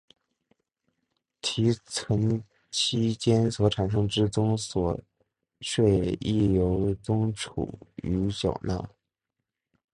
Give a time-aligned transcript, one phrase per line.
[1.43, 4.99] 提存期间所产生之综所
[5.59, 8.89] 税亦由宋楚瑜缴纳。